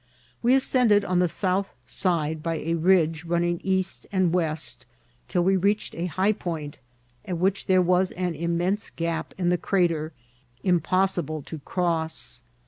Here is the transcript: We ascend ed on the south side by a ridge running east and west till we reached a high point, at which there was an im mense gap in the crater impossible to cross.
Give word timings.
We 0.41 0.55
ascend 0.55 0.91
ed 0.91 1.05
on 1.05 1.19
the 1.19 1.27
south 1.27 1.71
side 1.85 2.41
by 2.41 2.55
a 2.55 2.73
ridge 2.73 3.23
running 3.23 3.61
east 3.63 4.07
and 4.11 4.33
west 4.33 4.87
till 5.27 5.43
we 5.43 5.55
reached 5.55 5.93
a 5.93 6.07
high 6.07 6.31
point, 6.31 6.79
at 7.23 7.37
which 7.37 7.67
there 7.67 7.83
was 7.83 8.09
an 8.13 8.33
im 8.33 8.57
mense 8.57 8.89
gap 8.89 9.31
in 9.37 9.49
the 9.49 9.59
crater 9.59 10.11
impossible 10.63 11.43
to 11.43 11.59
cross. 11.59 12.41